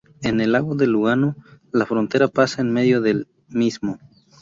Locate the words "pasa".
2.27-2.63